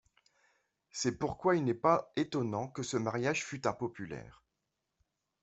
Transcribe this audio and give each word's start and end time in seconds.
C’est 0.89 1.19
pourquoi 1.19 1.55
il 1.55 1.63
n’est 1.63 1.75
pas 1.75 2.11
étonnant 2.15 2.67
que 2.67 2.81
ce 2.81 2.97
mariage 2.97 3.45
fût 3.45 3.67
impopulaire. 3.67 4.43